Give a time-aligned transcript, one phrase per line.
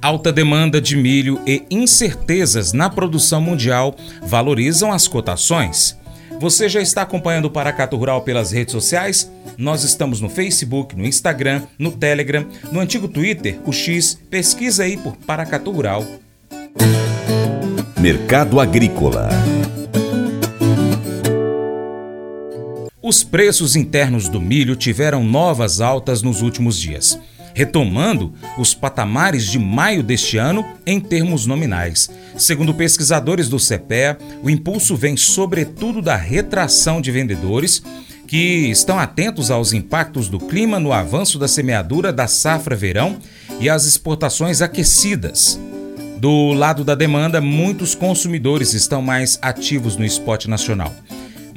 [0.00, 5.98] Alta demanda de milho e incertezas na produção mundial valorizam as cotações.
[6.40, 9.28] Você já está acompanhando o Paracato Rural pelas redes sociais?
[9.56, 14.16] Nós estamos no Facebook, no Instagram, no Telegram, no antigo Twitter, o X.
[14.30, 16.06] Pesquisa aí por Paracato Rural.
[17.98, 19.28] Mercado Agrícola.
[23.02, 27.18] Os preços internos do milho tiveram novas altas nos últimos dias
[27.58, 32.08] retomando os patamares de maio deste ano em termos nominais.
[32.36, 37.82] Segundo pesquisadores do CPEA, o impulso vem sobretudo da retração de vendedores
[38.28, 43.18] que estão atentos aos impactos do clima no avanço da semeadura da safra verão
[43.58, 45.58] e às exportações aquecidas.
[46.18, 50.94] Do lado da demanda, muitos consumidores estão mais ativos no esporte nacional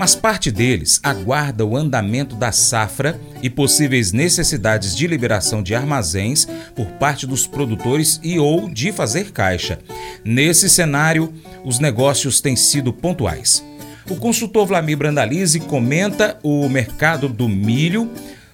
[0.00, 6.48] mas parte deles aguarda o andamento da safra e possíveis necessidades de liberação de armazéns
[6.74, 9.78] por parte dos produtores e ou de fazer caixa.
[10.24, 11.34] Nesse cenário,
[11.66, 13.62] os negócios têm sido pontuais.
[14.08, 18.10] O consultor Vlamir Brandalize comenta o mercado do milho,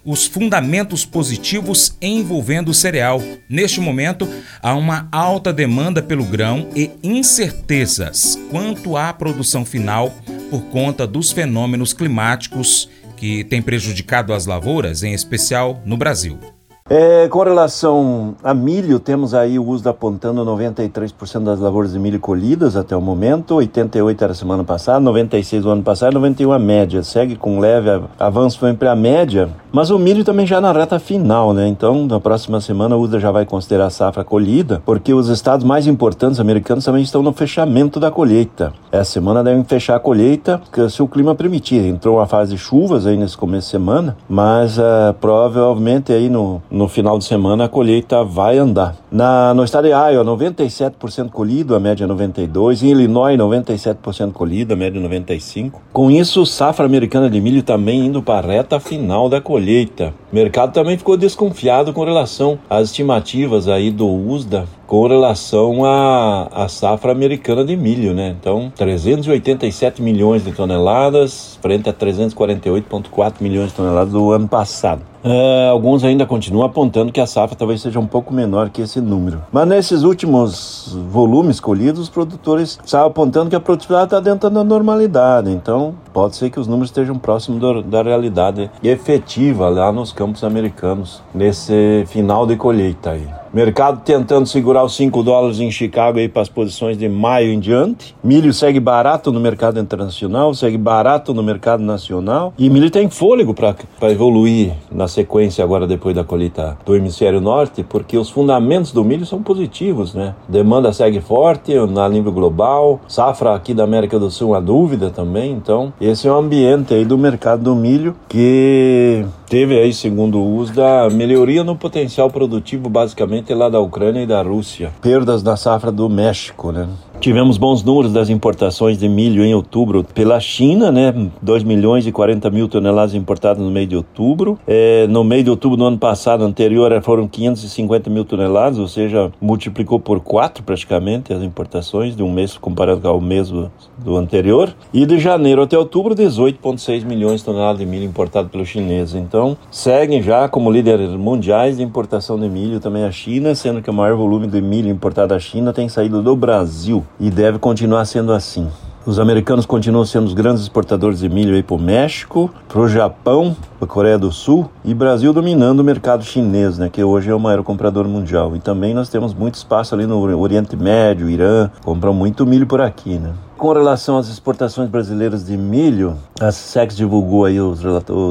[0.07, 3.21] os fundamentos positivos envolvendo o cereal.
[3.51, 4.27] Neste momento,
[4.63, 10.15] há uma alta demanda pelo grão e incertezas quanto à produção final
[10.48, 16.56] por conta dos fenômenos climáticos que têm prejudicado as lavouras, em especial no Brasil.
[16.89, 22.20] É, com relação a milho, temos aí o uso apontando 93% das lavouras de milho
[22.20, 27.03] colhidas até o momento, 88 era semana passada, 96 o ano passado, 91 a média.
[27.03, 31.53] Segue com leve avanço sempre a média, mas o milho também já na reta final,
[31.53, 31.67] né?
[31.67, 35.67] Então, na próxima semana a USDA já vai considerar a safra colhida, porque os estados
[35.67, 38.73] mais importantes americanos também estão no fechamento da colheita.
[38.92, 41.84] Essa semana devem fechar a colheita, se o clima permitir.
[41.84, 46.62] Entrou uma fase de chuvas aí nesse começo de semana, mas uh, provavelmente aí no
[46.77, 48.95] no final de semana a colheita vai andar.
[49.11, 52.83] Na, no estado de Iowa, 97% colhido, a média 92%.
[52.83, 55.73] Em Illinois, 97% colhido, a média 95%.
[55.93, 60.13] Com isso, safra americana de milho também indo para a reta final da colheita.
[60.31, 66.48] O mercado também ficou desconfiado com relação às estimativas aí do USDA com relação à,
[66.52, 68.36] à safra americana de milho, né?
[68.39, 75.02] Então, 387 milhões de toneladas frente a 348,4 milhões de toneladas do ano passado.
[75.24, 79.01] Uh, alguns ainda continuam apontando que a safra talvez seja um pouco menor que esse
[79.01, 79.42] número.
[79.51, 84.63] Mas nesses últimos volumes colhidos, os produtores estavam apontando que a produtividade está dentro da
[84.63, 85.51] normalidade.
[85.51, 90.43] Então, pode ser que os números estejam próximos do, da realidade efetiva lá nos campos
[90.43, 93.29] americanos, nesse final de colheita aí.
[93.57, 97.59] Mercado tentando segurar os 5 dólares em Chicago aí para as posições de maio em
[97.59, 98.15] diante.
[98.23, 102.53] Milho segue barato no mercado internacional, segue barato no mercado nacional.
[102.59, 107.83] E milho tem fôlego para evoluir na sequência agora depois da colheita do hemisfério norte,
[107.83, 110.35] porque os fundamentos do milho são positivos, né?
[110.47, 115.53] Demanda segue forte na nível global, safra aqui da América do Sul uma dúvida também.
[115.53, 120.56] Então, esse é o ambiente aí do mercado do milho que teve aí, segundo o
[120.56, 124.92] USDA, melhoria no potencial produtivo basicamente lá da Ucrânia e da Rússia.
[125.00, 126.89] Perdas na safra do México, né?
[127.27, 131.12] Tivemos bons números das importações de milho em outubro pela China, né?
[131.43, 134.56] 2 milhões e 40 mil toneladas importadas no mês de outubro.
[134.64, 139.32] É, no mês de outubro do ano passado, anterior, foram 550 mil toneladas, ou seja,
[139.41, 144.73] multiplicou por quatro praticamente as importações de um mês comparado com o mês do anterior.
[144.94, 149.17] E de janeiro até outubro, 18,6 milhões de toneladas de milho importado pelos chineses.
[149.17, 153.91] Então, seguem já como líderes mundiais de importação de milho também a China, sendo que
[153.91, 158.05] o maior volume de milho importado da China tem saído do Brasil e deve continuar
[158.05, 158.69] sendo assim.
[159.06, 163.56] Os americanos continuam sendo os grandes exportadores de milho para o México, para o Japão,
[163.79, 167.35] para a Coreia do Sul e Brasil dominando o mercado chinês, né, que hoje é
[167.35, 168.56] o maior comprador mundial.
[168.56, 172.81] E também nós temos muito espaço ali no Oriente Médio, Irã, compram muito milho por
[172.81, 173.31] aqui, né.
[173.56, 177.81] Com relação às exportações brasileiras de milho, a SEX divulgou aí os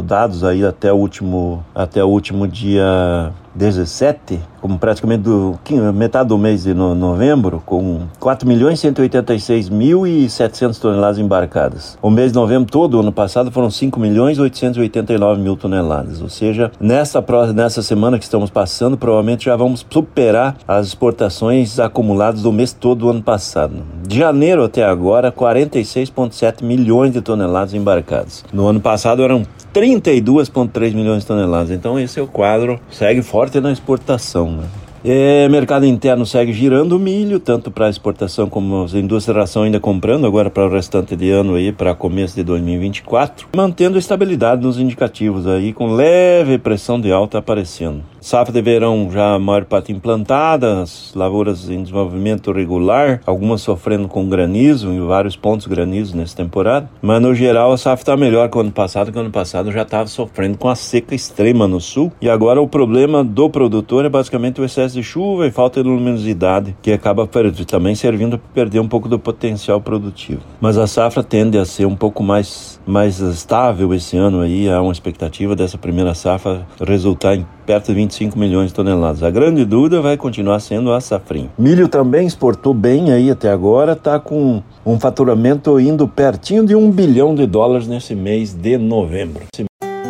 [0.03, 5.57] dados aí até o último, até o último dia 17, como praticamente do,
[5.93, 11.97] metade do mês de novembro, com 4 milhões 186 mil e 700 toneladas embarcadas.
[12.01, 16.21] O mês de novembro todo, ano passado, foram 5 milhões 889 mil toneladas.
[16.21, 17.23] Ou seja, nessa,
[17.53, 22.95] nessa semana que estamos passando, provavelmente já vamos superar as exportações acumuladas do mês todo
[22.95, 23.83] do ano passado.
[24.07, 28.43] De janeiro até agora 46,7 milhões de toneladas embarcadas.
[28.51, 31.71] No ano passado eram 32,3 milhões de toneladas.
[31.71, 34.51] Então esse é o quadro, segue forte na exportação.
[34.57, 34.67] Né?
[35.07, 39.79] É, mercado interno segue girando o milho, tanto para exportação como as indústrias ração ainda
[39.79, 44.79] comprando, agora para o restante de ano aí, para começo de 2024, mantendo estabilidade nos
[44.79, 48.01] indicativos aí, com leve pressão de alta aparecendo.
[48.19, 54.07] Safra de verão já a maior parte implantada, as lavouras em desenvolvimento regular, algumas sofrendo
[54.07, 56.89] com granizo, em vários pontos granizo nessa temporada.
[57.03, 59.71] Mas no geral a safra está melhor que o ano passado, que o ano passado
[59.71, 62.11] já estava sofrendo com a seca extrema no sul.
[62.19, 65.87] E agora o problema do produtor é basicamente o excesso de chuva e falta de
[65.87, 67.29] luminosidade, que acaba
[67.67, 70.41] também servindo para perder um pouco do potencial produtivo.
[70.59, 74.81] Mas a safra tende a ser um pouco mais, mais estável esse ano aí, há
[74.81, 79.23] uma expectativa dessa primeira safra resultar em perto de 25 milhões de toneladas.
[79.23, 81.49] A grande dúvida vai continuar sendo a safrinha.
[81.57, 86.89] Milho também exportou bem aí até agora, está com um faturamento indo pertinho de um
[86.89, 89.43] bilhão de dólares nesse mês de novembro.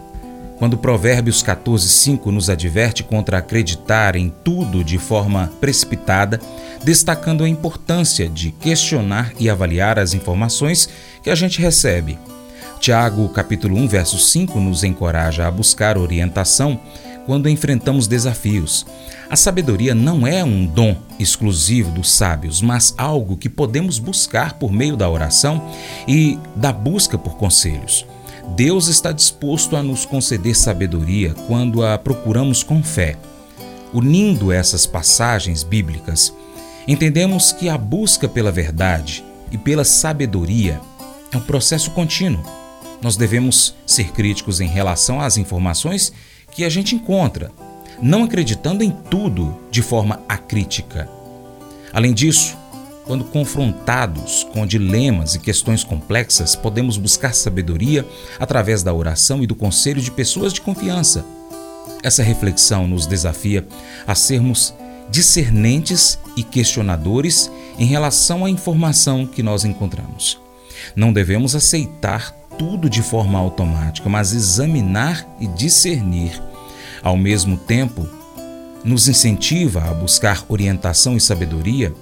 [0.58, 6.40] Quando Provérbios 14:5 nos adverte contra acreditar em tudo de forma precipitada,
[6.82, 10.88] destacando a importância de questionar e avaliar as informações
[11.22, 12.18] que a gente recebe.
[12.80, 16.80] Tiago, capítulo 1, verso 5 nos encoraja a buscar orientação
[17.26, 18.86] quando enfrentamos desafios.
[19.30, 24.72] A sabedoria não é um dom exclusivo dos sábios, mas algo que podemos buscar por
[24.72, 25.70] meio da oração
[26.06, 28.04] e da busca por conselhos.
[28.56, 33.16] Deus está disposto a nos conceder sabedoria quando a procuramos com fé.
[33.92, 36.34] Unindo essas passagens bíblicas,
[36.88, 40.80] entendemos que a busca pela verdade e pela sabedoria
[41.30, 42.42] é um processo contínuo.
[43.00, 46.12] Nós devemos ser críticos em relação às informações
[46.54, 47.50] que a gente encontra,
[48.00, 51.08] não acreditando em tudo de forma acrítica.
[51.92, 52.56] Além disso,
[53.04, 58.06] quando confrontados com dilemas e questões complexas, podemos buscar sabedoria
[58.38, 61.24] através da oração e do conselho de pessoas de confiança.
[62.02, 63.66] Essa reflexão nos desafia
[64.06, 64.74] a sermos
[65.10, 70.40] discernentes e questionadores em relação à informação que nós encontramos.
[70.96, 76.40] Não devemos aceitar tudo de forma automática, mas examinar e discernir.
[77.02, 78.06] Ao mesmo tempo,
[78.84, 81.92] nos incentiva a buscar orientação e sabedoria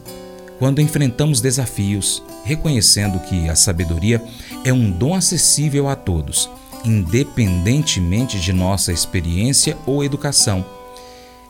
[0.58, 4.22] quando enfrentamos desafios, reconhecendo que a sabedoria
[4.64, 6.50] é um dom acessível a todos,
[6.84, 10.64] independentemente de nossa experiência ou educação.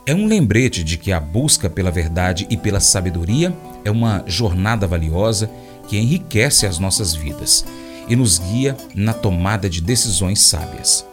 [0.07, 4.87] É um lembrete de que a busca pela verdade e pela sabedoria é uma jornada
[4.87, 5.51] valiosa
[5.89, 7.65] que enriquece as nossas vidas
[8.11, 11.07] e nos guia na tomada de decisões sábias.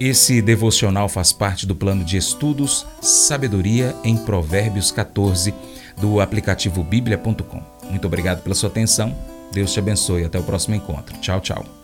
[0.00, 5.52] Esse devocional faz parte do plano de estudos Sabedoria em Provérbios 14
[5.98, 7.62] do aplicativo bíblia.com.
[7.90, 9.14] Muito obrigado pela sua atenção.
[9.52, 10.24] Deus te abençoe.
[10.24, 11.16] Até o próximo encontro.
[11.18, 11.83] Tchau, tchau.